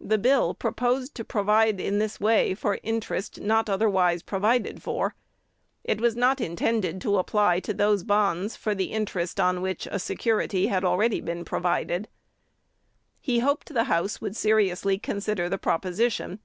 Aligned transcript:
The 0.00 0.18
bill 0.18 0.52
proposed 0.52 1.14
to 1.14 1.24
provide 1.24 1.78
in 1.78 2.00
this 2.00 2.18
way 2.18 2.54
for 2.56 2.80
interest 2.82 3.40
not 3.40 3.70
otherwise 3.70 4.20
provided 4.20 4.82
for. 4.82 5.14
It 5.84 6.00
was 6.00 6.16
not 6.16 6.40
intended 6.40 7.00
to 7.02 7.18
apply 7.18 7.60
to 7.60 7.72
those 7.72 8.02
bonds 8.02 8.56
for 8.56 8.74
the 8.74 8.90
interest 8.90 9.38
on 9.38 9.62
which 9.62 9.86
a 9.88 10.00
security 10.00 10.66
had 10.66 10.84
already 10.84 11.20
been 11.20 11.44
provided. 11.44 12.08
"He 13.20 13.38
hoped 13.38 13.72
the 13.72 13.84
House 13.84 14.20
would 14.20 14.34
seriously 14.34 14.98
consider 14.98 15.48
the 15.48 15.56
proposition. 15.56 16.40